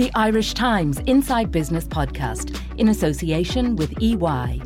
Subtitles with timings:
[0.00, 4.62] the Irish Times Inside Business podcast in association with EY.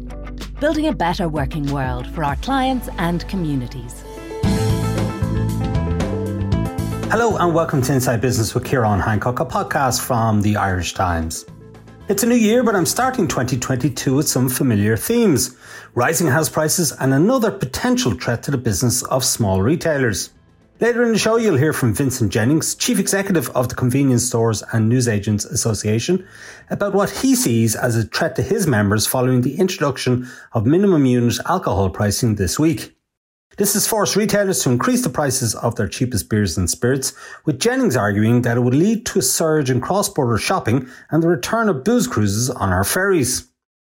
[0.61, 4.05] Building a better working world for our clients and communities.
[7.11, 11.45] Hello and welcome to Inside Business with Ciarán Hancock, a podcast from the Irish Times.
[12.07, 15.57] It's a new year, but I'm starting 2022 with some familiar themes
[15.97, 20.31] rising house prices and another potential threat to the business of small retailers.
[20.81, 24.65] Later in the show, you'll hear from Vincent Jennings, Chief Executive of the Convenience Stores
[24.73, 26.27] and Newsagents Association,
[26.69, 31.07] about what he sees as a threat to his members following the introduction of minimum
[31.07, 32.97] unit alcohol pricing this week.
[33.57, 37.13] This has forced retailers to increase the prices of their cheapest beers and spirits,
[37.45, 41.29] with Jennings arguing that it would lead to a surge in cross-border shopping and the
[41.29, 43.49] return of booze cruises on our ferries.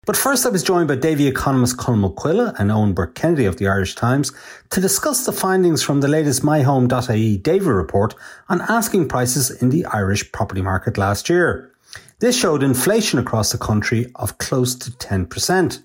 [0.07, 3.57] But first I was joined by Davy economist Conall Mac Coille and Eoin Burke-Kennedy of
[3.57, 4.31] the Irish Times
[4.69, 8.15] to discuss the findings from the latest myhome.ie Davy report
[8.47, 11.73] on asking prices in the Irish property market last year.
[12.19, 15.83] This showed inflation across the country of close to 10%.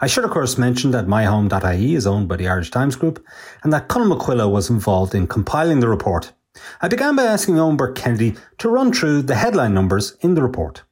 [0.00, 3.22] I should, of course, mention that myhome.ie is owned by the Irish Times Group
[3.62, 6.32] and that Conall Mac Coille was involved in compiling the report.
[6.80, 10.82] I began by asking Eoin Burke-Kennedy to run through the headline numbers in the report.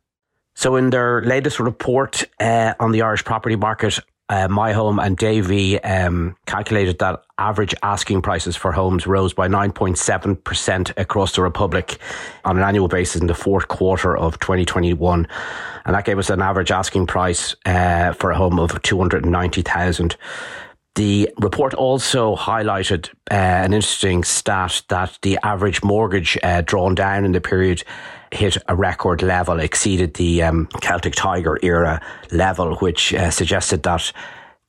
[0.59, 5.17] So, in their latest report uh, on the Irish property market, uh, My Home and
[5.17, 11.99] Davy um, calculated that average asking prices for homes rose by 9.7% across the Republic
[12.45, 15.29] on an annual basis in the fourth quarter of 2021.
[15.87, 20.17] And that gave us an average asking price uh, for a home of 290,000.
[20.97, 27.25] The report also highlighted uh, an interesting stat that the average mortgage uh, drawn down
[27.25, 27.85] in the period
[28.33, 34.13] hit a record level, exceeded the um, Celtic Tiger era level, which uh, suggested that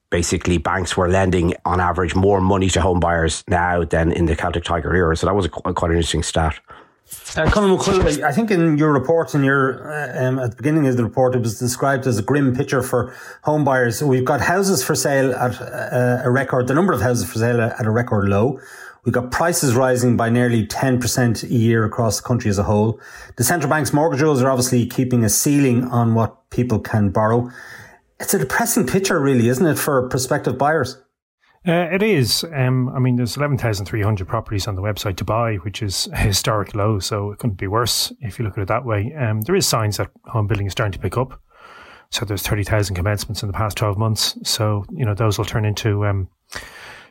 [0.09, 4.35] basically banks were lending on average more money to home buyers now than in the
[4.35, 5.15] Celtic Tiger era.
[5.15, 6.59] So that was a, quite an interesting stat.
[7.35, 10.95] Uh, Conall I think in your report, in your uh, um, at the beginning of
[10.95, 14.03] the report, it was described as a grim picture for home buyers.
[14.03, 17.61] We've got houses for sale at uh, a record, the number of houses for sale
[17.61, 18.59] at a record low.
[19.05, 22.99] We've got prices rising by nearly 10% a year across the country as a whole.
[23.37, 27.49] The central bank's mortgage rules are obviously keeping a ceiling on what people can borrow.
[28.19, 31.01] It's a depressing picture, really, isn't it, for prospective buyers?
[31.67, 32.45] Uh, it is.
[32.53, 36.73] Um, I mean, there's 11,300 properties on the website to buy, which is a historic
[36.75, 36.99] low.
[36.99, 39.13] So it couldn't be worse if you look at it that way.
[39.13, 41.41] Um, there is signs that home building is starting to pick up.
[42.11, 44.37] So there's 30,000 commencements in the past 12 months.
[44.43, 46.27] So, you know, those will turn into um,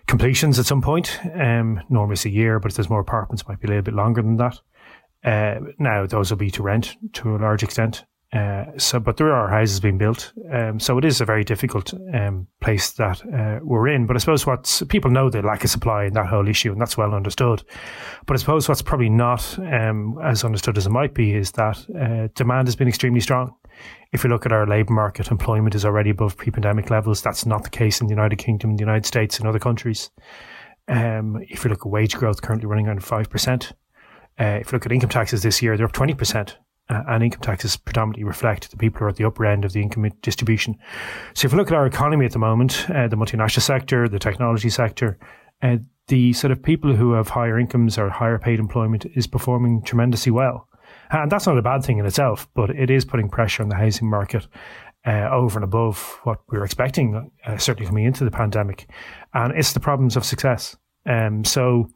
[0.08, 1.20] completions at some point.
[1.34, 3.84] Um, normally it's a year, but if there's more apartments, it might be a little
[3.84, 4.58] bit longer than that.
[5.22, 8.04] Uh, now those will be to rent to a large extent.
[8.30, 11.94] Uh, so, but there are houses being built, um, so it is a very difficult
[12.12, 14.06] um, place that uh, we're in.
[14.06, 16.78] But I suppose what people know the lack of supply and that whole issue, and
[16.78, 17.62] that's well understood.
[18.26, 21.78] But I suppose what's probably not um, as understood as it might be is that
[21.98, 23.54] uh, demand has been extremely strong.
[24.12, 27.22] If you look at our labour market, employment is already above pre-pandemic levels.
[27.22, 30.10] That's not the case in the United Kingdom, the United States, and other countries.
[30.88, 33.72] Um, if you look at wage growth, currently running around five percent.
[34.40, 36.56] Uh, if you look at income taxes this year, they're up twenty percent
[36.88, 39.72] uh, and income taxes predominantly reflect the people who are at the upper end of
[39.72, 40.76] the income distribution.
[41.34, 44.18] So if you look at our economy at the moment, uh, the multinational sector, the
[44.18, 45.18] technology sector,
[45.60, 49.82] uh, the sort of people who have higher incomes or higher paid employment is performing
[49.82, 50.67] tremendously well.
[51.10, 53.76] And that's not a bad thing in itself, but it is putting pressure on the
[53.76, 54.46] housing market
[55.06, 58.88] uh, over and above what we were expecting, uh, certainly coming into the pandemic.
[59.34, 60.76] And it's the problems of success.
[61.06, 61.88] Um, so,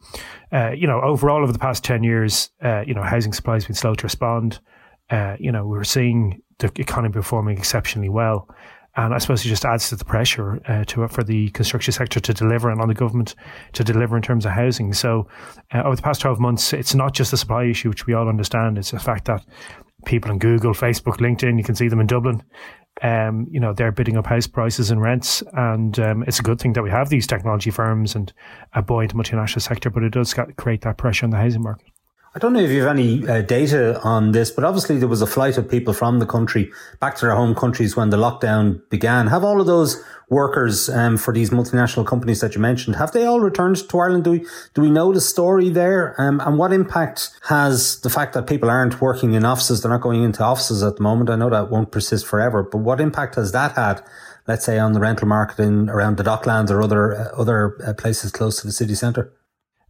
[0.52, 3.66] uh, you know, overall over the past 10 years, uh, you know, housing supply has
[3.66, 4.60] been slow to respond
[5.12, 8.48] uh, you know, we're seeing the economy performing exceptionally well.
[8.94, 12.20] And I suppose it just adds to the pressure uh, to for the construction sector
[12.20, 13.34] to deliver and on the government
[13.72, 14.92] to deliver in terms of housing.
[14.92, 15.28] So
[15.72, 18.28] uh, over the past 12 months, it's not just a supply issue, which we all
[18.28, 18.76] understand.
[18.76, 19.44] It's the fact that
[20.04, 22.42] people on Google, Facebook, LinkedIn, you can see them in Dublin.
[23.00, 25.42] Um, you know, they're bidding up house prices and rents.
[25.54, 28.30] And um, it's a good thing that we have these technology firms and
[28.74, 31.91] a buoyant multinational sector, but it does create that pressure on the housing market.
[32.34, 35.20] I don't know if you have any uh, data on this, but obviously there was
[35.20, 38.80] a flight of people from the country back to their home countries when the lockdown
[38.88, 39.26] began.
[39.26, 43.26] Have all of those workers um, for these multinational companies that you mentioned, have they
[43.26, 44.24] all returned to Ireland?
[44.24, 46.18] Do we, do we know the story there?
[46.18, 50.00] Um, and what impact has the fact that people aren't working in offices, they're not
[50.00, 51.28] going into offices at the moment?
[51.28, 54.02] I know that won't persist forever, but what impact has that had,
[54.48, 57.92] let's say, on the rental market in around the Docklands or other, uh, other uh,
[57.92, 59.30] places close to the city centre?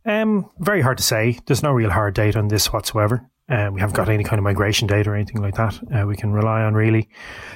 [0.04, 1.38] Um, very hard to say.
[1.46, 3.28] There's no real hard data on this whatsoever.
[3.49, 6.16] Uh, we haven't got any kind of migration data or anything like that uh, we
[6.16, 7.08] can rely on really.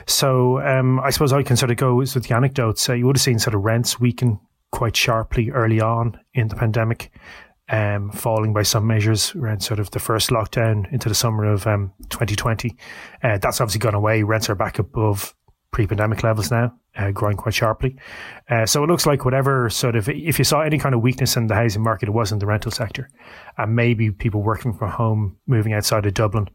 [0.07, 2.89] So um, I suppose I can sort of go with the anecdotes.
[2.89, 4.39] Uh, you would have seen sort of rents weaken
[4.73, 7.11] quite sharply early on in the pandemic.
[7.69, 11.67] um, falling by some measures around sort of the first lockdown into the summer of
[11.67, 12.77] um, 2020.
[13.23, 14.23] Uh, that's obviously gone away.
[14.23, 15.35] Rents are back above
[15.71, 17.97] pre-pandemic levels now, uh, growing quite sharply.
[18.49, 21.37] Uh, so it looks like whatever sort of, if you saw any kind of weakness
[21.37, 23.11] in the housing market, it was in the rental sector,
[23.59, 26.49] and maybe people working from home, moving outside of Dublin.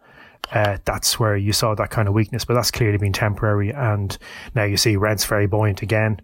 [0.52, 3.70] Uh, that's where you saw that kind of weakness, but that's clearly been temporary.
[3.72, 4.18] And
[4.56, 6.20] now you see rents very buoyant again.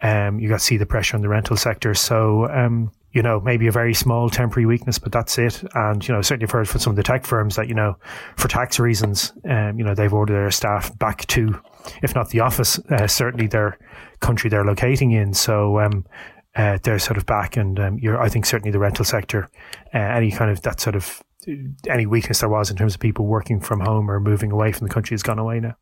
[0.00, 1.92] Um, you got to see the pressure on the rental sector.
[1.94, 5.62] So, um, you know, maybe a very small temporary weakness, but that's it.
[5.74, 7.96] And, you know, certainly I've heard from some of the tech firms that, you know,
[8.36, 11.60] for tax reasons, um, you know, they've ordered their staff back to,
[12.02, 13.78] if not the office, uh, certainly their
[14.20, 15.34] country they're locating in.
[15.34, 16.06] So, um,
[16.56, 19.48] uh, they're sort of back and, um, I think certainly the rental sector,
[19.94, 21.22] uh, any kind of that sort of,
[21.88, 24.86] any weakness there was in terms of people working from home or moving away from
[24.86, 25.76] the country has gone away now.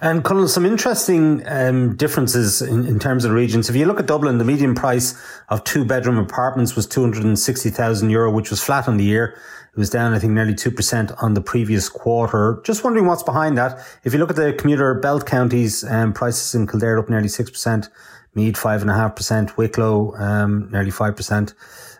[0.00, 3.70] And Conall, some interesting um, differences in, in, terms of regions.
[3.70, 5.18] If you look at Dublin, the median price
[5.48, 9.38] of two bedroom apartments was 260,000 euro, which was flat on the year.
[9.74, 12.60] It was down, I think, nearly 2% on the previous quarter.
[12.64, 13.84] Just wondering what's behind that.
[14.04, 17.88] If you look at the commuter belt counties, um, prices in Kildare up nearly 6%,
[18.36, 21.54] Meath 5.5%, Wicklow um, nearly 5%.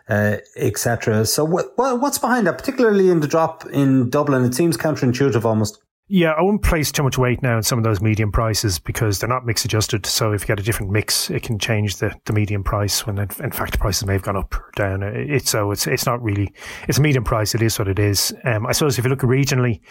[0.07, 1.25] Uh, etc.
[1.25, 4.45] So, what, what's behind that, particularly in the drop in Dublin?
[4.45, 5.79] It seems counterintuitive almost.
[6.07, 9.17] Yeah, I wouldn't place too much weight now in some of those median prices because
[9.17, 10.05] they're not mix adjusted.
[10.05, 13.17] So if you get a different mix, it can change the, the median price when
[13.17, 15.01] in fact prices may have gone up or down.
[15.01, 16.53] It's so it's it's not really
[16.87, 17.55] it's a median price.
[17.55, 18.31] It is what it is.
[18.43, 19.81] Um, I suppose if you look regionally,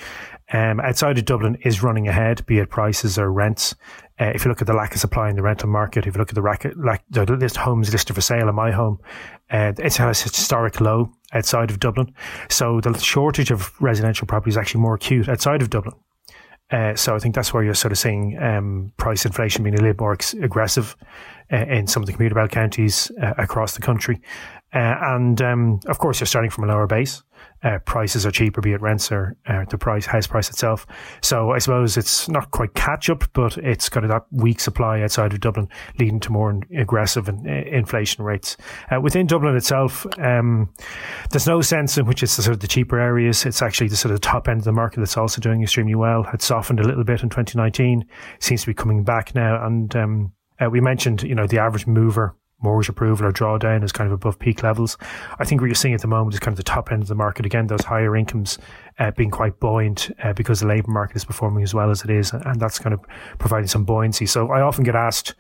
[0.53, 3.75] um, outside of Dublin is running ahead, be it prices or rents.
[4.21, 6.21] Uh, if you look at the lack of supply in the rental market, if you
[6.21, 8.99] look at the racket, like the list homes listed for sale in my home,
[9.51, 12.15] uh, it's at a historic low outside of Dublin.
[12.49, 15.95] So the shortage of residential property is actually more acute outside of Dublin.
[16.75, 19.81] Uh, so I think that's where you're sort of seeing um, price inflation being a
[19.81, 20.97] little more ex- aggressive
[21.53, 24.21] uh, in some of the commuter belt counties uh, across the country.
[24.75, 27.23] Uh, and um, of course, you're starting from a lower base
[27.65, 30.87] uh, prices are cheaper, be it rents or uh, the price house price itself.
[31.23, 35.33] So I suppose it's not quite catch up, but it's got that weak supply outside
[35.33, 35.69] of Dublin,
[35.99, 38.57] leading to more aggressive in, uh, inflation rates
[38.95, 40.07] uh, within Dublin itself.
[40.19, 40.73] Um,
[41.31, 43.47] there's no sense in which it's the sort of the cheaper areas.
[43.47, 46.27] It's actually the sort of top end of the market that's also doing extremely well.
[46.33, 48.05] It softened a little bit in 2019,
[48.41, 51.87] seems to be coming back now, and um, uh, we mentioned, you know, the average
[51.87, 54.99] mover mortgage approval or drawdown is kind of above peak levels.
[55.39, 57.09] I think what you're seeing at the moment is kind of the top end of
[57.09, 57.47] the market.
[57.47, 58.59] Again, those higher incomes
[58.99, 62.11] uh, being quite buoyant uh, because the labour market is performing as well as it
[62.11, 63.01] is, and that's kind of
[63.39, 64.27] providing some buoyancy.
[64.27, 65.35] So I often get asked,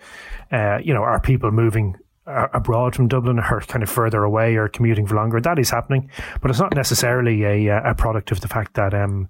[0.52, 4.56] uh, you know, are people moving uh, abroad from Dublin or kind of further away
[4.56, 5.40] or commuting for longer?
[5.40, 6.10] That is happening,
[6.40, 9.28] but it's not necessarily a, uh, a product of the fact that um,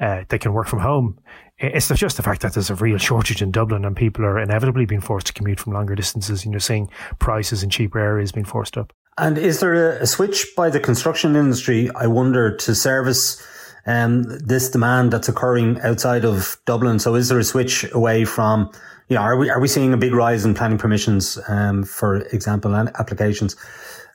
[0.00, 1.18] uh, they can work from home.
[1.62, 4.84] It's just the fact that there's a real shortage in Dublin and people are inevitably
[4.84, 8.44] being forced to commute from longer distances and you're seeing prices in cheaper areas being
[8.44, 8.92] forced up.
[9.16, 13.40] And is there a, switch by the construction industry, I wonder, to service
[13.86, 16.98] um, this demand that's occurring outside of Dublin?
[16.98, 18.72] So is there a switch away from,
[19.08, 22.22] you know, are we, are we seeing a big rise in planning permissions, um, for
[22.32, 23.54] example, and applications?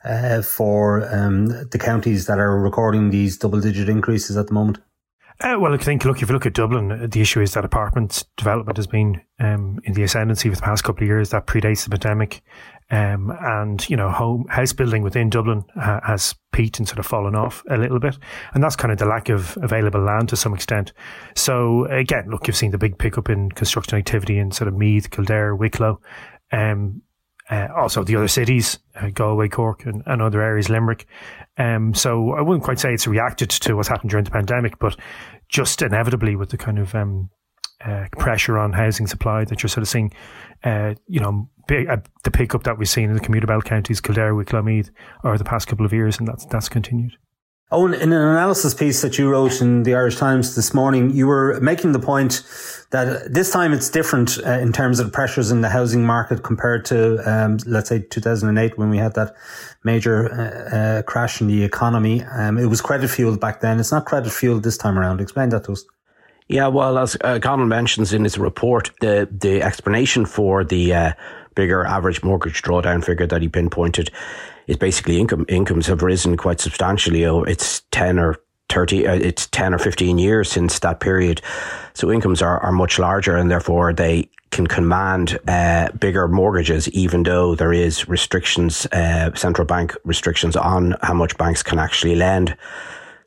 [0.04, 4.78] Uh, for um, the counties that are recording these double digit increases at the moment?
[5.40, 7.64] Uh, well, I think, look, if you look at Dublin, uh, the issue is that
[7.64, 11.30] apartment development has been um, in the ascendancy for the past couple of years.
[11.30, 12.42] That predates the pandemic.
[12.90, 17.36] Um, and, you know, home, house building within Dublin has peaked and sort of fallen
[17.36, 18.18] off a little bit.
[18.54, 20.92] And that's kind of the lack of available land to some extent.
[21.36, 25.10] So, again, look, you've seen the big pickup in construction activity in sort of Meath,
[25.10, 26.00] Kildare, Wicklow.
[26.50, 27.02] Um,
[27.50, 31.06] uh, also the other cities, uh, Galway, Cork, and, and, other areas, Limerick.
[31.58, 34.96] Um, so I wouldn't quite say it's reacted to what's happened during the pandemic, but
[35.48, 37.30] just inevitably with the kind of um,
[37.84, 40.12] uh, pressure on housing supply that you're sort of seeing,
[40.64, 44.00] uh, you know, big, uh, the pickup that we've seen in the commuter belt counties,
[44.00, 44.90] Kildare, Wicklow, Meath,
[45.24, 47.16] over the past couple of years, and that's that's continued.
[47.70, 51.26] Owen, in an analysis piece that you wrote in the Irish Times this morning, you
[51.26, 52.42] were making the point
[52.92, 56.86] that this time it's different uh, in terms of pressures in the housing market compared
[56.86, 59.36] to, um, let's say, 2008 when we had that
[59.84, 62.22] major uh, uh, crash in the economy.
[62.24, 63.78] Um, it was credit fueled back then.
[63.78, 65.20] It's not credit fueled this time around.
[65.20, 65.84] Explain that to us.
[66.48, 71.12] Yeah, well, as uh, mentions in his report, the the explanation for the uh,
[71.54, 74.10] bigger average mortgage drawdown figure that he pinpointed
[74.68, 75.44] is basically income.
[75.48, 77.26] Incomes have risen quite substantially.
[77.26, 78.36] Oh, it's 10 or
[78.68, 81.40] 30, uh, it's 10 or 15 years since that period.
[81.94, 87.22] So incomes are, are much larger and therefore they can command uh, bigger mortgages, even
[87.22, 92.56] though there is restrictions, uh, central bank restrictions on how much banks can actually lend.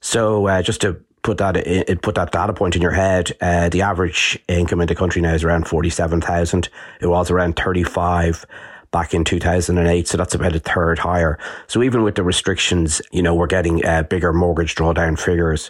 [0.01, 0.93] So uh, just to
[1.23, 1.55] put that
[2.01, 5.33] put that data point in your head, uh, the average income in the country now
[5.33, 6.69] is around forty seven thousand.
[6.99, 8.45] It was around thirty five
[8.91, 10.07] back in 2008.
[10.07, 11.39] So that's about a third higher.
[11.67, 15.69] So even with the restrictions, you know, we're getting uh, bigger mortgage drawdown figures.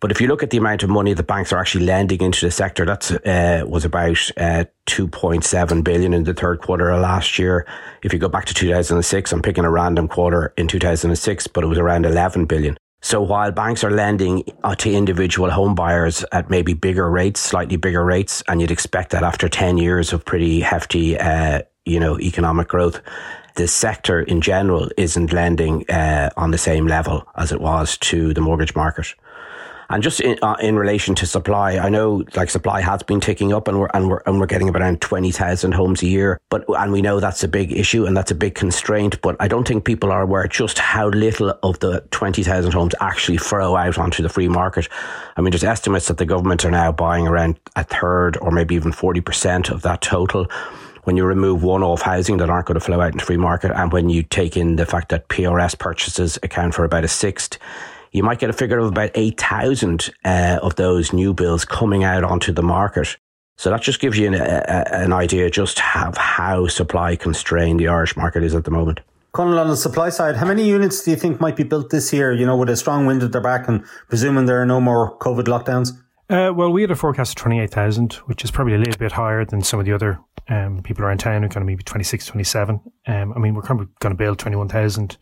[0.00, 2.44] But if you look at the amount of money the banks are actually lending into
[2.44, 7.38] the sector, that uh, was about uh, 2.7 billion in the third quarter of last
[7.38, 7.68] year.
[8.02, 11.68] If you go back to 2006, I'm picking a random quarter in 2006, but it
[11.68, 12.76] was around 11 billion.
[13.00, 17.76] So while banks are lending uh, to individual home buyers at maybe bigger rates, slightly
[17.76, 22.18] bigger rates, and you'd expect that after 10 years of pretty hefty, uh, you know,
[22.20, 23.00] economic growth,
[23.56, 28.32] the sector in general isn't lending uh, on the same level as it was to
[28.32, 29.14] the mortgage market.
[29.90, 33.52] And just in, uh, in relation to supply, I know like supply has been ticking
[33.52, 36.40] up and we're, and we're, and we're getting around 20,000 homes a year.
[36.48, 39.20] But, and we know that's a big issue and that's a big constraint.
[39.20, 43.36] But I don't think people are aware just how little of the 20,000 homes actually
[43.36, 44.88] throw out onto the free market.
[45.36, 48.74] I mean, there's estimates that the government are now buying around a third or maybe
[48.74, 50.46] even 40% of that total
[51.04, 53.92] when you remove one-off housing that aren't going to flow out into free market, and
[53.92, 57.58] when you take in the fact that PRS purchases account for about a sixth,
[58.12, 62.24] you might get a figure of about 8,000 uh, of those new bills coming out
[62.24, 63.16] onto the market.
[63.56, 67.88] So that just gives you an, a, an idea just of how supply constrained the
[67.88, 69.00] Irish market is at the moment.
[69.34, 72.12] Conall, on the supply side, how many units do you think might be built this
[72.12, 74.78] year, you know, with a strong wind at their back and presuming there are no
[74.80, 75.92] more COVID lockdowns?
[76.28, 79.44] Uh, well, we had a forecast of 28,000, which is probably a little bit higher
[79.44, 80.18] than some of the other
[80.48, 82.80] um, people around town are going to maybe 26, 27.
[83.06, 85.16] Um, I mean, we're going to build 21,000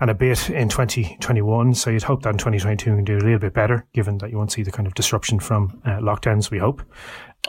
[0.00, 1.74] and a bit in 2021.
[1.74, 4.30] So you'd hope that in 2022 we can do a little bit better, given that
[4.30, 6.82] you won't see the kind of disruption from uh, lockdowns, we hope.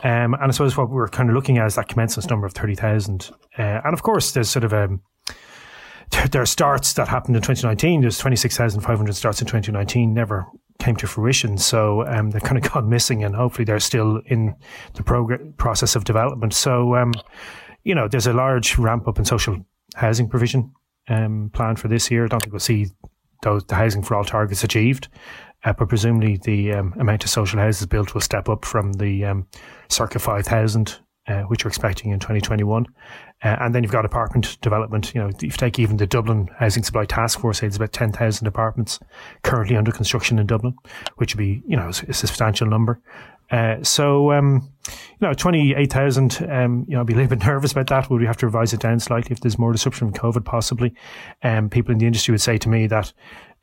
[0.02, 2.52] Um, and I suppose what we're kind of looking at is that commencement number of
[2.52, 3.30] 30,000.
[3.58, 5.02] Uh, and of course, there's sort of a, um,
[6.30, 8.02] there are starts that happened in 2019.
[8.02, 10.46] There's 26,500 starts in 2019, never
[10.78, 11.58] came to fruition.
[11.58, 14.54] So um, they've kind of gone missing, and hopefully they're still in
[14.94, 16.54] the prog- process of development.
[16.54, 17.12] So, um,
[17.84, 19.64] you know, there's a large ramp up in social
[19.94, 20.72] housing provision
[21.08, 22.24] um, planned for this year.
[22.24, 22.88] I don't think we'll see
[23.42, 25.08] those the housing for all targets achieved,
[25.64, 29.24] uh, but presumably the um, amount of social houses built will step up from the
[29.24, 29.46] um,
[29.88, 30.98] circa five thousand.
[31.26, 32.84] Uh, which we're expecting in 2021.
[33.42, 35.14] Uh, and then you've got apartment development.
[35.14, 38.46] You know, if you take even the Dublin Housing Supply Task Force, it's about 10,000
[38.46, 39.00] apartments
[39.42, 40.74] currently under construction in Dublin,
[41.16, 43.00] which would be, you know, a substantial number.
[43.50, 47.72] Uh, so, um, you know, 28,000, um, you know, I'd be a little bit nervous
[47.72, 48.10] about that.
[48.10, 50.94] Would we have to revise it down slightly if there's more disruption from COVID, possibly?
[51.42, 53.12] Um, people in the industry would say to me that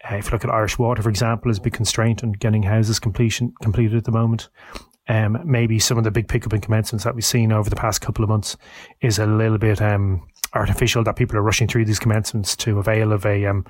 [0.09, 2.63] uh, if you look at Irish Water, for example, is a big constraint on getting
[2.63, 4.49] houses completion completed at the moment.
[5.07, 8.01] Um, maybe some of the big pickup in commencements that we've seen over the past
[8.01, 8.55] couple of months
[9.01, 13.11] is a little bit um, artificial that people are rushing through these commencements to avail
[13.11, 13.65] of a um,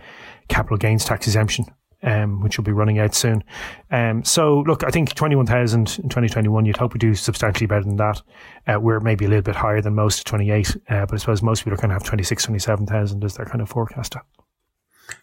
[0.49, 1.65] capital gains tax exemption
[2.03, 3.43] um, which will be running out soon.
[3.91, 7.97] Um, so, look, I think 21,000 in 2021, you'd hope we do substantially better than
[7.97, 8.21] that.
[8.67, 11.61] Uh, we're maybe a little bit higher than most, 28, uh, but I suppose most
[11.61, 14.15] people are going to have 26, 27,000 as their kind of forecast.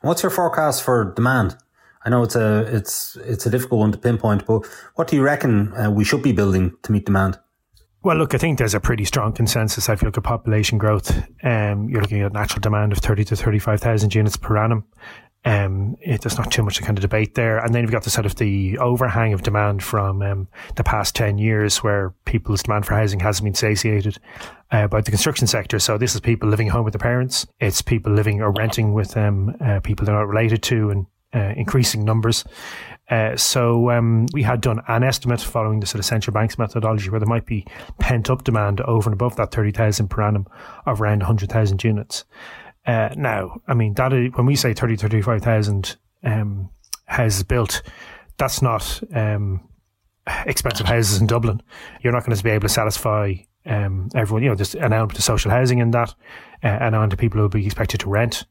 [0.03, 1.57] What's your forecast for demand?
[2.09, 5.21] I know it's a it's it's a difficult one to pinpoint, but what do you
[5.21, 7.38] reckon uh, we should be building to meet demand?
[8.03, 9.91] Well, look, I think there's a pretty strong consensus.
[9.91, 13.37] If you look at population growth, um, you're looking at natural demand of 30 to
[13.37, 14.85] 35,000 units per annum.
[15.45, 17.59] Um, it, there's not too much to kind of debate there.
[17.59, 21.15] And then you've got the sort of the overhang of demand from um, the past
[21.15, 24.17] 10 years where people's demand for housing hasn't been satiated
[24.71, 25.79] uh, by the construction sector.
[25.79, 27.47] So this is people living home with their parents.
[27.61, 31.53] It's people living or renting with um, uh, people they're not related to and uh,
[31.57, 32.45] increasing numbers.
[33.11, 37.09] Uh, so um, we had done an estimate following the sort of central bank's methodology
[37.09, 37.65] where there might be
[37.99, 40.47] pent up demand over and above that 30,000 per annum
[40.87, 42.25] of around 100,000 units.
[42.87, 46.71] Uh, now, I mean, that is, when we say 30, 35,000 um,
[47.07, 47.83] houses built,
[48.37, 49.69] that's not um,
[50.47, 51.63] expensive houses in Dublin.
[52.03, 53.35] You're not going to be able to satisfy
[53.67, 54.43] um, everyone.
[54.43, 56.15] You know, there's an element of social housing in that,
[56.63, 58.45] uh, and on to people who will be expected to rent.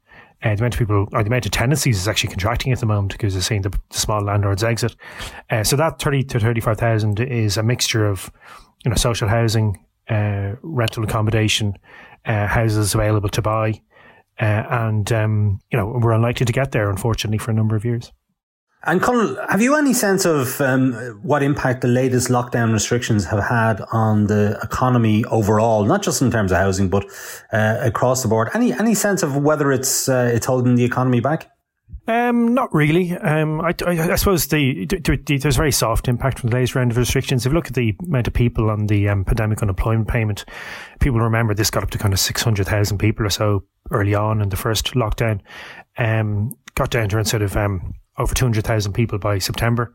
[0.43, 2.85] Uh, the amount of people, or the amount of tenancies is actually contracting at the
[2.85, 4.95] moment because they're seeing the, the small landlords exit.
[5.49, 8.31] Uh, so that 30 to 35,000 is a mixture of,
[8.85, 11.73] you know, social housing, uh, rental accommodation,
[12.25, 13.81] uh, houses available to buy,
[14.39, 17.83] uh, and, um, you know, we're unlikely to get there, unfortunately, for a number of
[17.83, 18.11] years.
[18.87, 23.43] And Conall, have you any sense of um, what impact the latest lockdown restrictions have
[23.43, 27.05] had on the economy overall, not just in terms of housing, but
[27.51, 28.49] uh, across the board?
[28.53, 31.51] Any any sense of whether it's uh, it's holding the economy back?
[32.07, 33.11] Um, not really.
[33.17, 36.73] Um, I, I, I, suppose the, the, the, there's very soft impact from the latest
[36.73, 37.45] round of restrictions.
[37.45, 40.45] If you look at the amount of people on the um, pandemic unemployment payment,
[41.01, 44.47] people remember this got up to kind of 600,000 people or so early on in
[44.47, 45.41] the first lockdown.
[45.97, 49.93] Um, got down to sort of um, over 200,000 people by September,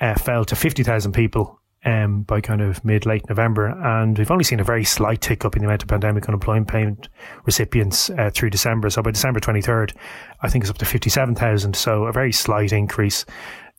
[0.00, 4.44] uh, fell to 50,000 people um, by kind of mid late November, and we've only
[4.44, 7.08] seen a very slight tick up in the amount of pandemic unemployment payment
[7.44, 8.90] recipients uh, through December.
[8.90, 9.94] So by December 23rd,
[10.42, 11.76] I think it's up to 57,000.
[11.76, 13.24] So a very slight increase.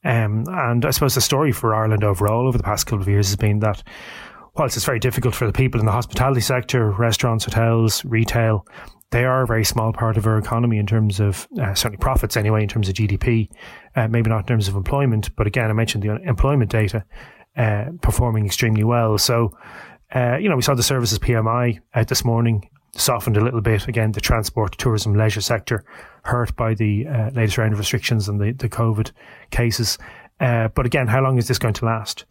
[0.06, 3.28] Um, and I suppose the story for Ireland overall over the past couple of years
[3.28, 3.84] has been that
[4.56, 8.66] whilst it's very difficult for the people in the hospitality sector, restaurants, hotels, retail,
[9.12, 12.38] they are a very small part of our economy in terms of uh, certainly profits
[12.38, 13.50] anyway, in terms of GDP,
[13.96, 15.36] uh, maybe not in terms of employment.
[15.36, 17.04] But again, I mentioned the employment data
[17.58, 19.18] uh, performing extremely well.
[19.18, 19.58] So,
[20.14, 23.88] uh, you know, we saw the services PMI out this morning softened a little bit.
[23.88, 25.84] Again, the transport, tourism, leisure sector
[26.24, 29.12] hurt by the uh, latest round of restrictions and the, the COVID
[29.52, 29.98] cases.
[30.40, 32.26] Uh, but again, how long is this going to last?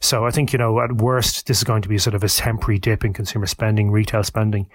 [0.00, 2.28] So I think, you know, at worst, this is going to be sort of a
[2.28, 4.68] temporary dip in consumer spending, retail spending,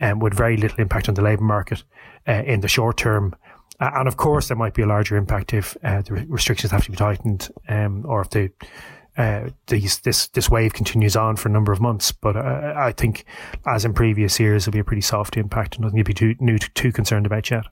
[0.00, 1.84] um, with very little impact on the labour market
[2.26, 3.36] uh, in the short term.
[3.78, 6.84] Uh, and of course, there might be a larger impact if uh, the restrictions have
[6.84, 8.50] to be tightened um, or if the
[9.16, 12.12] uh, these, this this wave continues on for a number of months.
[12.12, 13.24] But uh, I think,
[13.66, 16.36] as in previous years, it'll be a pretty soft impact, and nothing to be too,
[16.40, 17.64] new, too concerned about yet.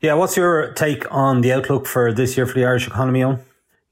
[0.00, 3.40] Yeah, what's your take on the outlook for this year for the Irish economy, Eoin?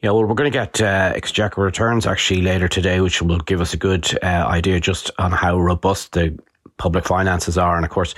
[0.05, 3.63] Yeah, well, we're going to get uh, exchequer returns actually later today, which will give
[3.63, 6.39] us a good uh, idea just on how robust the
[6.77, 7.75] public finances are.
[7.77, 8.15] And of course,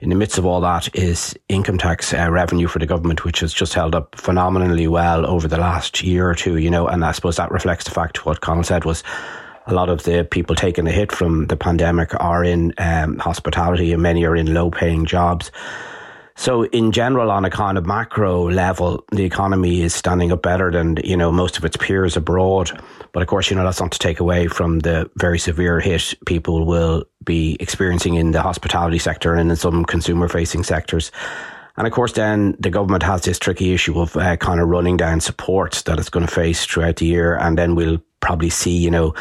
[0.00, 3.38] in the midst of all that is income tax uh, revenue for the government, which
[3.38, 7.04] has just held up phenomenally well over the last year or two, you know, and
[7.04, 9.04] I suppose that reflects the fact what Conall said was
[9.68, 13.92] a lot of the people taking the hit from the pandemic are in um, hospitality
[13.92, 15.52] and many are in low paying jobs.
[16.38, 20.70] So in general, on a kind of macro level, the economy is standing up better
[20.70, 22.70] than, you know, most of its peers abroad.
[23.12, 26.14] But of course, you know, that's not to take away from the very severe hit
[26.26, 31.10] people will be experiencing in the hospitality sector and in some consumer facing sectors.
[31.76, 34.96] And of course, then the government has this tricky issue of uh, kind of running
[34.96, 37.36] down support that it's going to face throughout the year.
[37.36, 39.12] And then we'll probably see, you know,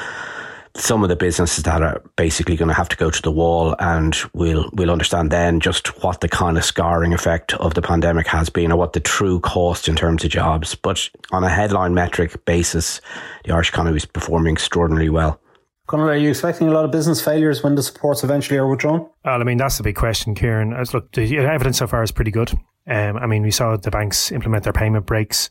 [0.77, 3.75] some of the businesses that are basically going to have to go to the wall,
[3.79, 8.27] and we'll we'll understand then just what the kind of scarring effect of the pandemic
[8.27, 10.75] has been, or what the true cost in terms of jobs.
[10.75, 13.01] But on a headline metric basis,
[13.43, 15.39] the Irish economy is performing extraordinarily well.
[15.88, 19.09] Conall, are you expecting a lot of business failures when the supports eventually are withdrawn?
[19.24, 20.77] Well, I mean, that's the big question, Ciarán.
[20.77, 22.51] As look, the evidence so far is pretty good.
[22.87, 25.50] Um, I mean, we saw the banks implement their payment breaks.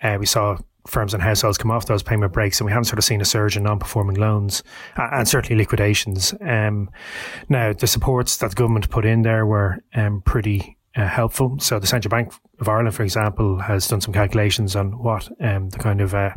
[0.00, 2.98] Uh, we saw firms and households come off those payment breaks, and we haven't sort
[2.98, 4.62] of seen a surge in non-performing loans
[4.96, 6.34] and certainly liquidations.
[6.40, 6.90] Um,
[7.48, 11.58] now, the supports that the government put in there were um, pretty uh, helpful.
[11.58, 15.70] So, the Central Bank of Ireland, for example, has done some calculations on what um,
[15.70, 16.34] the kind of uh,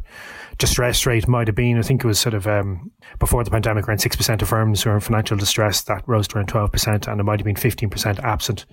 [0.58, 1.78] distress rate might have been.
[1.78, 4.86] I think it was sort of um, before the pandemic, around six percent of firms
[4.86, 5.82] were in financial distress.
[5.84, 8.66] That rose to around twelve percent, and it might have been fifteen percent absent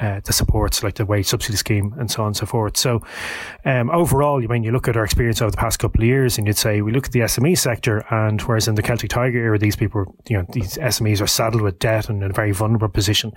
[0.00, 2.76] uh, the supports like the wage subsidy scheme and so on and so forth.
[2.76, 3.02] So,
[3.64, 6.36] um, overall, you mean you look at our experience over the past couple of years,
[6.36, 9.38] and you'd say we look at the SME sector, and whereas in the Celtic Tiger
[9.38, 12.52] era, these people, you know, these SMEs are saddled with debt and in a very
[12.52, 13.32] vulnerable position.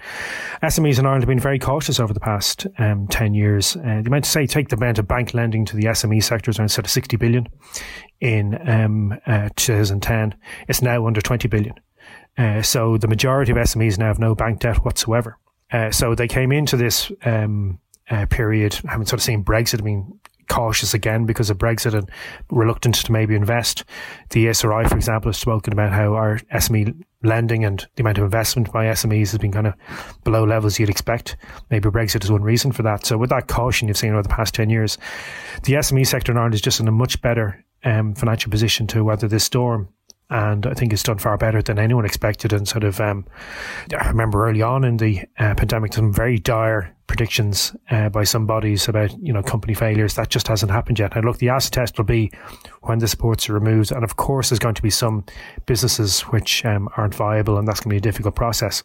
[0.64, 3.76] SMEs in Ireland have been very cautious over the past um, ten years.
[3.76, 6.60] Uh, you might say take the amount of bank lending to the SME sector is
[6.60, 7.48] around sort of sixty billion
[8.20, 10.36] in um, uh, 2010.
[10.68, 11.76] It's now under twenty billion.
[12.38, 15.38] Uh, so the majority of SMEs now have no bank debt whatsoever.
[15.72, 19.84] Uh, so they came into this um, uh, period having sort of seen Brexit.
[19.84, 22.10] Mean, cautious again because of Brexit and
[22.52, 23.84] reluctant to maybe invest.
[24.30, 28.24] The ESRI, for example, has spoken about how our SME lending and the amount of
[28.24, 29.74] investment by SMEs has been kind of
[30.24, 31.36] below levels you'd expect.
[31.70, 33.06] Maybe Brexit is one reason for that.
[33.06, 34.98] So with that caution you've seen over the past 10 years,
[35.64, 39.04] the SME sector in Ireland is just in a much better um, financial position to
[39.04, 39.90] weather this storm
[40.30, 42.52] and I think it's done far better than anyone expected.
[42.52, 43.26] And sort of, um,
[43.98, 48.46] I remember early on in the uh, pandemic, some very dire predictions uh, by some
[48.46, 50.16] bodies about you know company failures.
[50.16, 51.16] That just hasn't happened yet.
[51.16, 52.32] And look, the acid test will be
[52.82, 55.26] when the supports are removed, and of course, there's going to be some
[55.66, 58.84] businesses which um, aren't viable, and that's going to be a difficult process.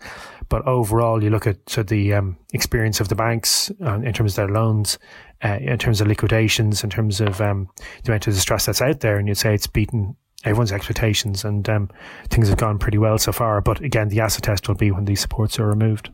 [0.48, 4.32] But overall, you look at so the um, experience of the banks uh, in terms
[4.32, 4.98] of their loans.
[5.44, 7.68] Uh, in terms of liquidations, in terms of um,
[8.04, 11.68] the amount of distress that's out there, and you'd say it's beaten everyone's expectations, and
[11.68, 11.90] um,
[12.28, 13.60] things have gone pretty well so far.
[13.60, 16.10] But again, the acid test will be when these supports are removed.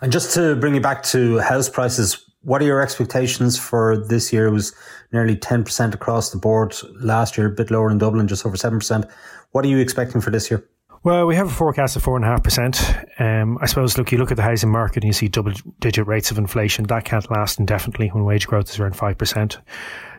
[0.00, 4.32] And just to bring you back to house prices, what are your expectations for this
[4.32, 4.46] year?
[4.46, 4.74] It was
[5.12, 9.10] nearly 10% across the board last year, a bit lower in Dublin, just over 7%.
[9.52, 10.64] What are you expecting for this year?
[11.02, 12.94] Well, we have a forecast of four and a half percent.
[13.18, 16.06] Um, I suppose, look, you look at the housing market and you see double digit
[16.06, 16.84] rates of inflation.
[16.84, 19.58] That can't last indefinitely when wage growth is around five percent.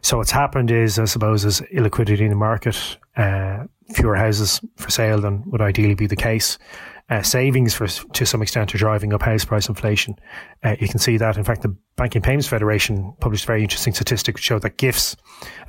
[0.02, 4.90] So what's happened is, I suppose, is illiquidity in the market, uh, fewer houses for
[4.90, 6.58] sale than would ideally be the case.
[7.12, 10.16] Uh, savings for to some extent are driving up house price inflation.
[10.64, 11.38] Uh, you can see that.
[11.38, 15.16] In fact, the Banking Payments Federation published very interesting statistic which showed that gifts,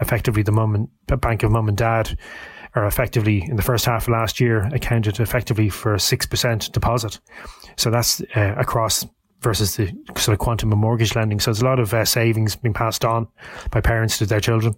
[0.00, 2.16] effectively the mum and bank of mum and dad,
[2.74, 7.20] are effectively in the first half of last year accounted effectively for a 6% deposit.
[7.76, 9.06] So that's uh, across
[9.40, 11.40] versus the sort of quantum of mortgage lending.
[11.40, 13.26] So there's a lot of uh, savings being passed on
[13.70, 14.74] by parents to their children.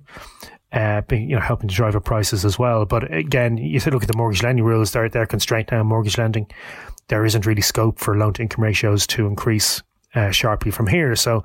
[0.73, 2.85] Uh, being, you know, helping to drive up prices as well.
[2.85, 6.51] But again, you look at the mortgage lending rules, they're, they're constrained now mortgage lending.
[7.07, 9.85] There isn't really scope for loan to income ratios to increase
[10.17, 11.15] uh, sharply from here.
[11.15, 11.45] So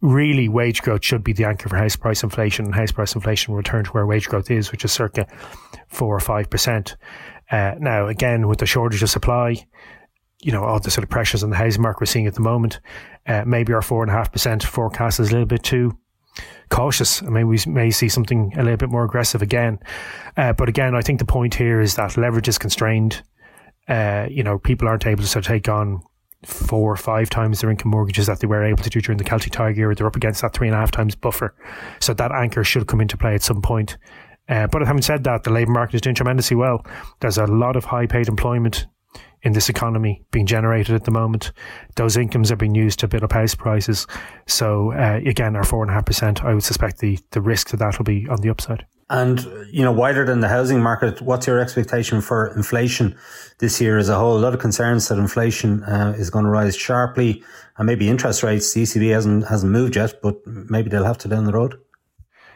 [0.00, 3.52] really wage growth should be the anchor for house price inflation and house price inflation
[3.52, 5.26] will return to where wage growth is, which is circa
[5.88, 6.96] four or five percent.
[7.50, 9.56] Uh, now, again, with the shortage of supply,
[10.40, 12.40] you know, all the sort of pressures on the housing market we're seeing at the
[12.40, 12.80] moment,
[13.26, 15.96] uh, maybe our four and a half percent forecast is a little bit too
[16.70, 17.22] cautious.
[17.22, 19.80] I mean, we may see something a little bit more aggressive again.
[20.36, 23.22] Uh, but again, I think the point here is that leverage is constrained.
[23.88, 26.00] Uh, you know, people aren't able to sort of take on
[26.44, 29.24] four or five times their income mortgages that they were able to do during the
[29.24, 29.94] Celtic Tiger year.
[29.94, 31.54] They're up against that three and a half times buffer.
[32.00, 33.98] So that anchor should come into play at some point.
[34.48, 36.84] Uh, but having said that, the labour market is doing tremendously well.
[37.20, 38.86] There's a lot of high paid employment
[39.42, 41.52] in this economy being generated at the moment.
[41.96, 44.06] Those incomes are being used to build up house prices.
[44.46, 47.68] So uh, again, our four and a half percent, I would suspect the, the risk
[47.68, 48.86] to that will be on the upside.
[49.10, 53.16] And, you know, wider than the housing market, what's your expectation for inflation
[53.58, 54.38] this year as a whole?
[54.38, 57.42] A lot of concerns that inflation uh, is going to rise sharply
[57.76, 58.72] and maybe interest rates.
[58.72, 61.76] The ECB hasn't, hasn't moved yet, but maybe they'll have to down the road.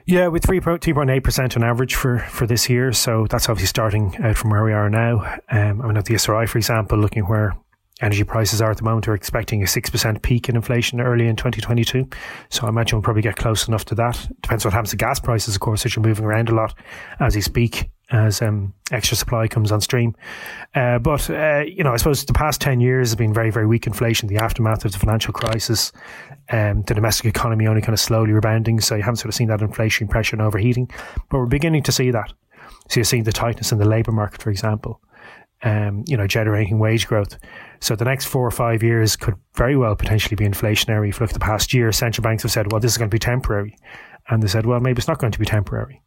[0.06, 2.92] Yeah, with 3.8% on average for, for this year.
[2.92, 5.38] So that's obviously starting out from where we are now.
[5.50, 7.56] Um, I mean, at the ESRI, for example, looking where
[8.04, 9.08] energy prices are at the moment.
[9.08, 12.08] We're expecting a 6% peak in inflation early in 2022.
[12.50, 14.28] So I imagine we'll probably get close enough to that.
[14.42, 16.74] Depends what happens to gas prices, of course, which are moving around a lot
[17.20, 20.14] as we speak, as um, extra supply comes on stream.
[20.74, 23.66] Uh, but, uh, you know, I suppose the past 10 years have been very, very
[23.66, 25.90] weak inflation, the aftermath of the financial crisis,
[26.50, 28.80] um, the domestic economy only kind of slowly rebounding.
[28.80, 30.90] So you haven't sort of seen that inflation pressure and overheating.
[31.30, 32.32] But we're beginning to see that.
[32.90, 35.00] So you're seeing the tightness in the labour market, for example
[35.64, 37.38] um, you know, generating wage growth.
[37.80, 41.08] So the next four or five years could very well potentially be inflationary.
[41.08, 43.10] If you look at the past year, central banks have said, well, this is going
[43.10, 43.76] to be temporary.
[44.28, 46.02] And they said, well, maybe it's not going to be temporary.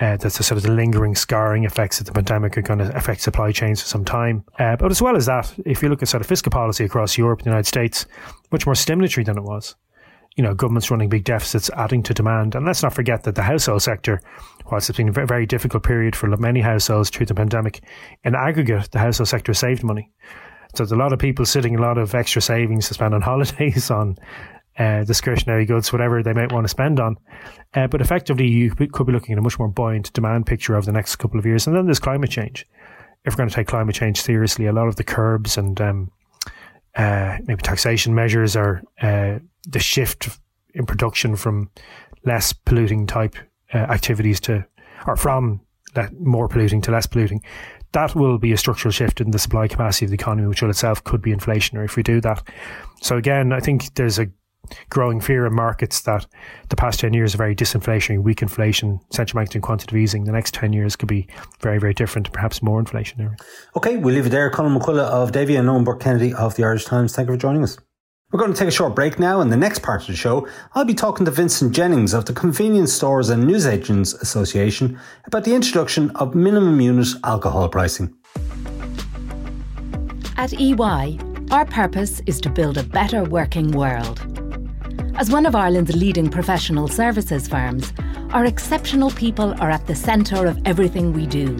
[0.00, 2.96] Uh, that's the sort of the lingering scarring effects of the pandemic are going to
[2.96, 4.44] affect supply chains for some time.
[4.58, 7.16] Uh, but as well as that, if you look at sort of fiscal policy across
[7.16, 8.04] Europe and the United States,
[8.50, 9.76] much more stimulatory than it was
[10.36, 12.54] you know, governments running big deficits, adding to demand.
[12.54, 14.20] And let's not forget that the household sector,
[14.70, 17.82] whilst it's been a very, difficult period for many households through the pandemic,
[18.24, 20.10] in aggregate, the household sector saved money.
[20.74, 23.20] So there's a lot of people sitting a lot of extra savings to spend on
[23.22, 24.16] holidays, on
[24.76, 27.16] uh, discretionary goods, whatever they might want to spend on.
[27.74, 30.84] Uh, but effectively, you could be looking at a much more buoyant demand picture over
[30.84, 31.66] the next couple of years.
[31.66, 32.66] And then there's climate change.
[33.24, 36.10] If we're going to take climate change seriously, a lot of the curbs and um,
[36.96, 40.28] uh, maybe taxation measures or uh, the shift
[40.74, 41.70] in production from
[42.24, 43.36] less polluting type
[43.72, 44.66] uh, activities to,
[45.06, 45.60] or from
[46.18, 47.40] more polluting to less polluting.
[47.94, 50.70] That will be a structural shift in the supply capacity of the economy, which will
[50.70, 52.42] itself could be inflationary if we do that.
[53.00, 54.26] So again, I think there's a
[54.90, 56.26] growing fear in markets that
[56.70, 60.24] the past 10 years are very disinflationary, weak inflation, central banks doing quantitative easing.
[60.24, 61.28] The next 10 years could be
[61.60, 63.38] very, very different, perhaps more inflationary.
[63.76, 64.50] Okay, we'll leave it there.
[64.50, 67.14] Conall Mac Coille of Davy and Noam Burke Kennedy of the Irish Times.
[67.14, 67.78] Thank you for joining us.
[68.34, 69.40] We're going to take a short break now.
[69.42, 72.32] In the next part of the show, I'll be talking to Vincent Jennings of the
[72.32, 78.12] Convenience Stores and Newsagents Association about the introduction of minimum unit alcohol pricing.
[80.36, 81.20] At EY,
[81.52, 84.20] our purpose is to build a better working world
[85.16, 87.92] as one of Ireland's leading professional services firms,
[88.30, 91.56] our exceptional people are at the centre of everything we do.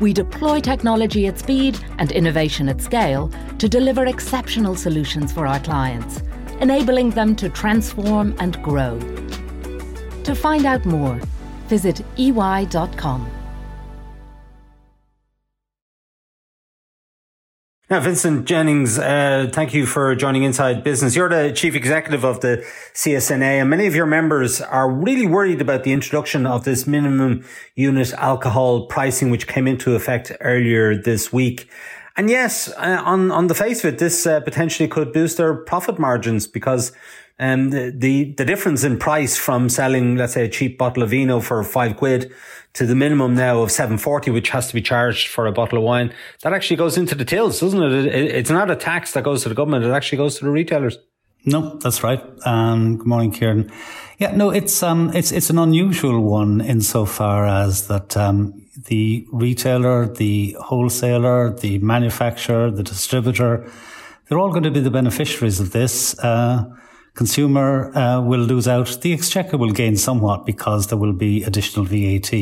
[0.00, 5.60] We deploy technology at speed and innovation at scale to deliver exceptional solutions for our
[5.60, 6.22] clients,
[6.60, 8.98] enabling them to transform and grow.
[10.24, 11.20] To find out more,
[11.68, 13.43] visit ey.com.
[17.94, 21.14] Now, Vincent Jennings, uh, thank you for joining Inside Business.
[21.14, 25.60] You're the chief executive of the CSNA, and many of your members are really worried
[25.60, 27.44] about the introduction of this minimum
[27.76, 31.70] unit alcohol pricing, which came into effect earlier this week.
[32.16, 35.54] And yes, uh, on on the face of it, this uh, potentially could boost their
[35.54, 36.90] profit margins because
[37.38, 41.40] um, the, the difference in price from selling, let's say, a cheap bottle of vino
[41.40, 42.32] for five quid
[42.74, 45.84] to the minimum now of 740, which has to be charged for a bottle of
[45.84, 48.06] wine, that actually goes into the tills, doesn't it?
[48.06, 49.84] It's not a tax that goes to the government.
[49.84, 50.98] It actually goes to the retailers.
[51.44, 52.22] No, that's right.
[52.46, 53.70] Um, good morning, Ciarán.
[54.18, 60.06] Yeah, no, it's um, it's it's an unusual one insofar as that um, the retailer,
[60.06, 63.70] the wholesaler, the manufacturer, the distributor,
[64.28, 66.18] they're all going to be the beneficiaries of this.
[66.20, 66.64] Uh,
[67.14, 68.98] consumer uh, will lose out.
[69.00, 72.32] The exchequer will gain somewhat because there will be additional VAT.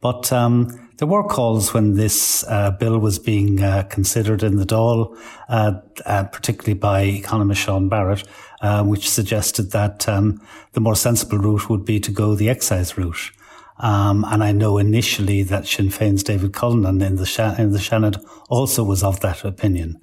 [0.00, 4.66] But um, there were calls when this uh, bill was being uh, considered in the
[4.66, 5.16] Dáil,
[5.48, 5.72] uh,
[6.06, 8.24] uh particularly by economist Sean Barrett,
[8.60, 10.40] uh, which suggested that um,
[10.72, 13.32] the more sensible route would be to go the excise route.
[13.80, 18.24] Um, and I know initially that Sinn Féin's David Cullinan in the in the Seanad
[18.48, 20.00] also was of that opinion.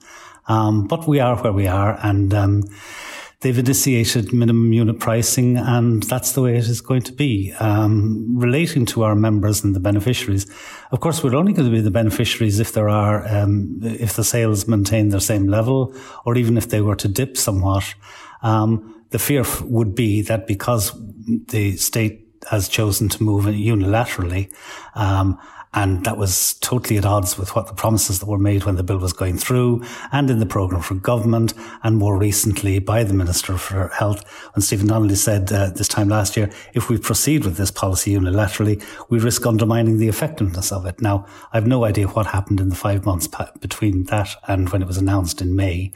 [0.48, 2.64] Um, but we are where we are, and um,
[3.46, 7.54] they've initiated minimum unit pricing, and that's the way it is going to be.
[7.60, 10.48] Um, relating to our members and the beneficiaries,
[10.92, 14.24] of course, we're only going to be the beneficiaries if there are, um, if the
[14.24, 17.94] sales maintain their same level, or even if they were to dip somewhat.
[18.42, 20.92] Um, the fear would be that because
[21.28, 24.52] the state has chosen to move unilaterally,
[24.96, 25.38] um,
[25.76, 28.84] and that was totally at odds with what the promises that were made when the
[28.84, 33.14] bill was going through and in the programme for government and more recently by the
[33.14, 34.24] Minister for Health
[34.56, 38.14] when Stephen Donnelly said uh, this time last year, if we proceed with this policy
[38.14, 41.02] unilaterally, we risk undermining the effectiveness of it.
[41.02, 43.28] Now, I've no idea what happened in the five months
[43.60, 45.92] between that and when it was announced in May,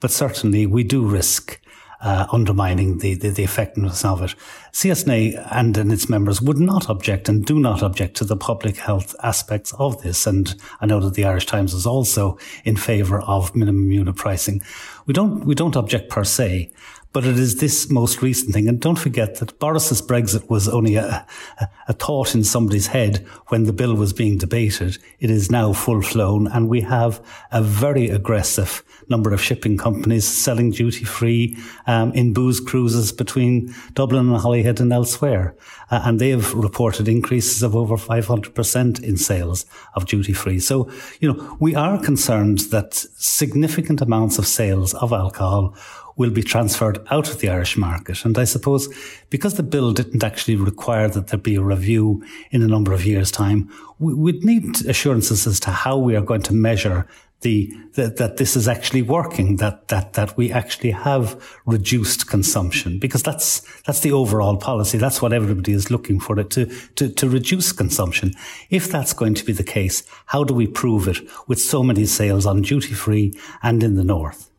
[0.00, 1.60] but certainly we do risk
[2.00, 4.34] uh, undermining the, the, the, effectiveness of it.
[4.76, 8.76] CSNA and, and its members would not object and do not object to the public
[8.76, 10.26] health aspects of this.
[10.26, 14.60] And I know that the Irish Times is also in favour of minimum unit pricing.
[15.06, 16.70] We don't, we don't object per se,
[17.14, 18.68] but it is this most recent thing.
[18.68, 21.26] And don't forget that Boris's Brexit was only a,
[21.58, 24.98] a, a, thought in somebody's head when the bill was being debated.
[25.20, 30.26] It is now full flown and we have a very aggressive number of shipping companies
[30.26, 35.54] selling duty free um, in booze cruises between Dublin and Holyhead and elsewhere.
[35.90, 40.58] Uh, and they have reported increases of over 500% in sales of duty free.
[40.58, 45.74] So, you know, we are concerned that significant amounts of sales of alcohol
[46.16, 48.24] will be transferred out of the Irish market.
[48.24, 48.88] And I suppose
[49.30, 53.04] because the bill didn't actually require that there be a review in a number of
[53.04, 57.06] years' time, we, would need assurances as to how we are going to measure
[57.42, 62.98] the, that, that this is actually working, that, that, that we actually have reduced consumption,
[62.98, 64.98] because that's, that's the overall policy.
[64.98, 68.32] That's what everybody is looking for it to, to, to reduce consumption.
[68.70, 72.06] If that's going to be the case, how do we prove it with so many
[72.06, 74.50] sales on duty free and in the north?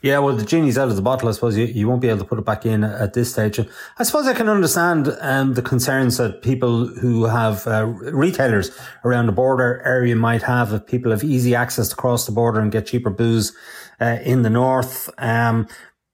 [0.00, 1.28] Yeah, well, the genie's out of the bottle.
[1.28, 3.58] I suppose you, you won't be able to put it back in at this stage.
[3.98, 8.70] I suppose I can understand um, the concerns that people who have uh, retailers
[9.04, 12.60] around the border area might have if people have easy access to cross the border
[12.60, 13.56] and get cheaper booze
[14.00, 15.10] uh, in the north.
[15.18, 15.66] Um,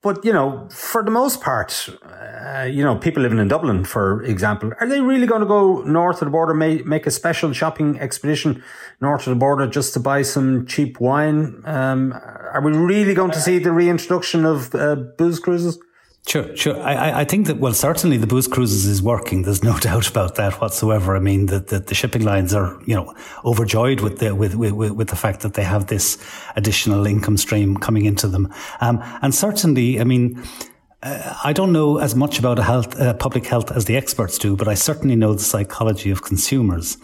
[0.09, 4.23] but, you know, for the most part, uh, you know, people living in Dublin, for
[4.23, 7.53] example, are they really going to go north of the border, may, make a special
[7.53, 8.62] shopping expedition
[9.03, 11.61] north of the border just to buy some cheap wine?
[11.66, 15.79] Um, are we really going to see the reintroduction of uh, booze cruises?
[16.26, 16.78] Sure, sure.
[16.83, 19.42] I, I think that, well, certainly the booze cruises is working.
[19.42, 21.16] There's no doubt about that whatsoever.
[21.16, 24.72] I mean, the, the, the shipping lines are, you know, overjoyed with the, with, with,
[24.72, 26.18] with the fact that they have this
[26.54, 28.52] additional income stream coming into them.
[28.81, 30.42] Um, and certainly, I mean,
[31.02, 34.57] uh, I don't know as much about health, uh, public health as the experts do,
[34.57, 36.98] but I certainly know the psychology of consumers.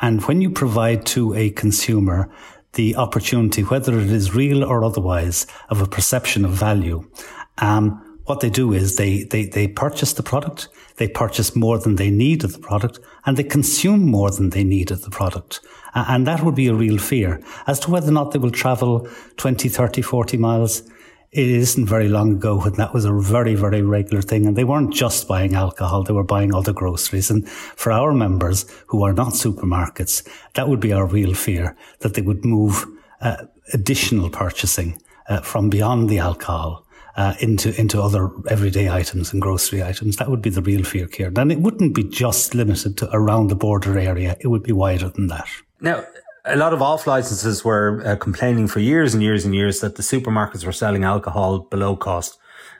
[0.00, 2.30] And when you provide to a consumer
[2.74, 7.10] the opportunity, whether it is real or otherwise, of a perception of value,
[7.56, 11.96] um, what they do is they, they, they purchase the product, they purchase more than
[11.96, 15.60] they need of the product, and they consume more than they need of the product.
[15.94, 17.40] And that would be a real fear.
[17.66, 20.82] As to whether or not they will travel 20, 30, 40 miles,
[21.30, 24.46] it isn't very long ago when that was a very, very regular thing.
[24.46, 27.30] And they weren't just buying alcohol, they were buying other groceries.
[27.30, 32.14] And for our members who are not supermarkets, that would be our real fear that
[32.14, 32.86] they would move
[33.20, 36.86] uh, additional purchasing uh, from beyond the alcohol
[37.18, 40.16] uh, into into other everyday items and grocery items.
[40.16, 41.36] That would be the real fear, Ciarán.
[41.38, 44.36] And it wouldn't be just limited to around the border area.
[44.40, 45.48] It would be wider than that.
[45.80, 46.04] Now,
[46.44, 49.96] a lot of off licenses were uh, complaining for years and years and years that
[49.96, 52.38] the supermarkets were selling alcohol below cost.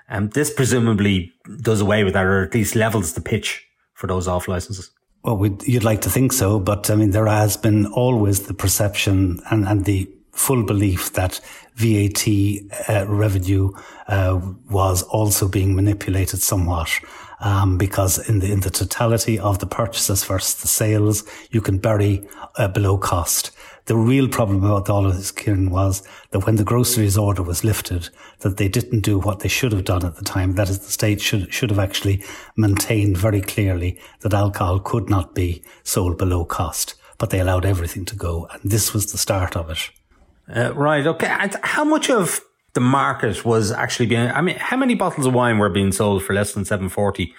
[0.08, 4.06] And um, this presumably does away with that, or at least levels the pitch for
[4.06, 4.90] those off licenses.
[5.24, 9.40] Well, you'd like to think so, but I mean, there has been always the perception
[9.50, 11.40] and, and the full belief that
[11.78, 12.26] VAT
[12.88, 13.70] uh, revenue
[14.08, 16.90] uh, was also being manipulated somewhat.
[17.40, 21.78] Um, because in the in the totality of the purchases versus the sales, you can
[21.78, 23.52] bury uh, below cost.
[23.84, 27.62] The real problem about all of this, Ciarán, was that when the groceries order was
[27.62, 28.10] lifted,
[28.40, 30.54] that they didn't do what they should have done at the time.
[30.54, 32.24] That is, the state should should have actually
[32.56, 38.04] maintained very clearly that alcohol could not be sold below cost, but they allowed everything
[38.06, 39.90] to go, and this was the start of it.
[40.54, 41.06] Uh, right.
[41.06, 41.28] Okay.
[41.62, 42.40] how much of
[42.74, 46.22] the market was actually being, I mean, how many bottles of wine were being sold
[46.22, 47.34] for less than 740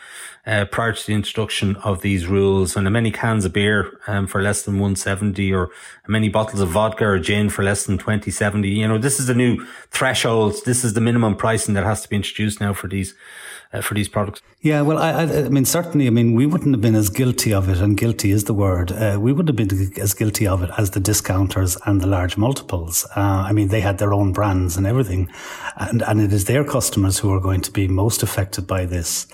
[0.45, 2.75] uh, prior to the introduction of these rules.
[2.75, 5.69] And how many cans of beer um, for less than 170 or
[6.07, 8.67] many bottles of vodka or gin for less than 2070.
[8.67, 10.55] You know, this is the new threshold.
[10.65, 13.13] This is the minimum pricing that has to be introduced now for these
[13.71, 14.41] uh, for these products.
[14.61, 17.69] Yeah, well, I, I, mean, certainly, I mean, we wouldn't have been as guilty of
[17.69, 18.91] it, and guilty is the word.
[18.91, 22.35] Uh, we wouldn't have been as guilty of it as the discounters and the large
[22.35, 23.05] multiples.
[23.15, 25.29] Uh, I mean, they had their own brands and everything,
[25.77, 29.27] and and it is their customers who are going to be most affected by this.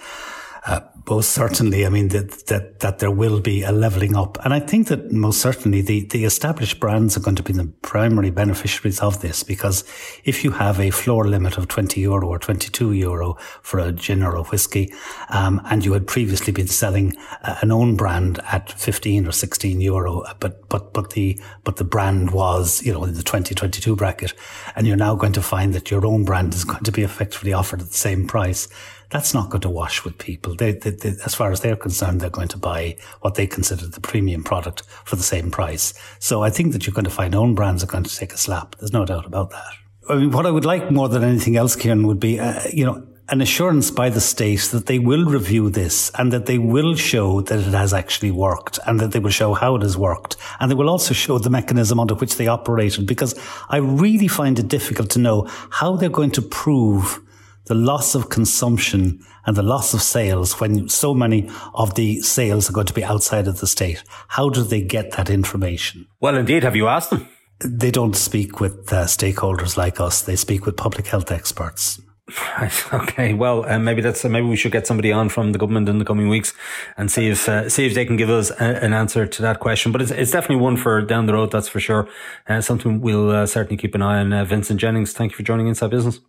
[0.66, 4.44] Uh, most certainly, I mean, that, that, that there will be a leveling up.
[4.44, 7.72] And I think that most certainly the, the established brands are going to be the
[7.84, 9.84] primary beneficiaries of this because
[10.24, 14.24] if you have a floor limit of 20 euro or 22 euro for a gin
[14.24, 14.92] or a whiskey,
[15.30, 19.82] um, and you had previously been selling uh, an own brand at 15 or 16
[19.82, 24.34] euro, but, but, but the, but the brand was, you know, in the 2022 bracket,
[24.76, 27.54] and you're now going to find that your own brand is going to be effectively
[27.54, 28.68] offered at the same price
[29.10, 30.56] that's not going to wash with people.
[30.56, 33.88] They, they, they, as far as they're concerned, they're going to buy what they consider
[33.88, 35.94] the premium product for the same price.
[36.20, 38.38] So I think that you're going to find own brands are going to take a
[38.38, 38.76] slap.
[38.78, 39.74] There's no doubt about that.
[40.10, 42.86] I mean, what I would like more than anything else, Ciarán, would be, uh, you
[42.86, 46.96] know, an assurance by the state that they will review this and that they will
[46.96, 50.36] show that it has actually worked and that they will show how it has worked.
[50.60, 53.34] And they will also show the mechanism under which they operated because
[53.70, 57.20] I really find it difficult to know how they're going to prove
[57.66, 62.70] the loss of consumption and the loss of sales when so many of the sales
[62.70, 64.04] are going to be outside of the state?
[64.30, 66.08] How do they get that information?
[66.20, 66.64] Well, indeed.
[66.64, 67.28] Have you asked them?
[67.64, 70.22] They don't speak with uh, stakeholders like us.
[70.22, 72.02] They speak with public health experts.
[72.94, 75.88] Okay, well, uh, maybe that's uh, maybe we should get somebody on from the government
[75.90, 76.54] in the coming weeks
[76.98, 79.60] and see if uh, see if they can give us a, an answer to that
[79.60, 79.92] question.
[79.92, 82.08] But it's, it's definitely one for down the road, that's for sure.
[82.48, 84.34] Uh, something we'll uh, certainly keep an eye on.
[84.34, 86.20] Uh, Vincent Jennings, thank you for joining Inside Business.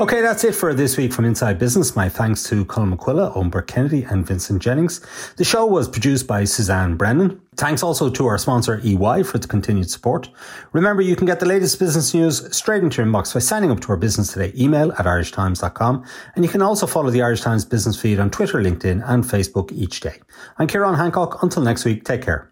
[0.00, 1.94] Okay, that's it for this week from Inside Business.
[1.94, 5.02] My thanks to Colin McQuilla, Eoin Kennedy, and Vincent Jennings.
[5.36, 7.38] The show was produced by Suzanne Brennan.
[7.56, 10.30] Thanks also to our sponsor EY for the continued support.
[10.72, 13.80] Remember, you can get the latest business news straight into your inbox by signing up
[13.80, 16.06] to our Business Today email at irishtimes.com.
[16.34, 19.70] And you can also follow the Irish Times business feed on Twitter, LinkedIn, and Facebook
[19.70, 20.18] each day.
[20.56, 21.42] I'm Ciarán Hancock.
[21.42, 22.50] Until next week, take care.